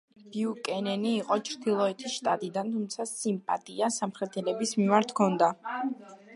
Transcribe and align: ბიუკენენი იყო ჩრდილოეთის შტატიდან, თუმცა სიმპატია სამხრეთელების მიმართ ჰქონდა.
ბიუკენენი 0.35 1.11
იყო 1.17 1.37
ჩრდილოეთის 1.49 2.15
შტატიდან, 2.15 2.73
თუმცა 2.77 3.07
სიმპატია 3.11 3.93
სამხრეთელების 3.99 4.77
მიმართ 4.83 5.15
ჰქონდა. 5.17 5.55